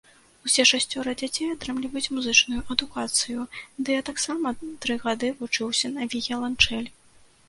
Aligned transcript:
Усе 0.47 0.63
шасцёра 0.69 1.11
дзяцей 1.21 1.49
атрымліваюць 1.55 2.11
музычную 2.19 2.61
адукацыю, 2.75 3.43
ды 3.83 3.97
я 3.99 4.05
таксама 4.07 4.55
тры 4.87 4.97
гады 5.05 5.29
вучыўся 5.43 5.93
на 5.99 6.09
віяланчэль. 6.15 6.89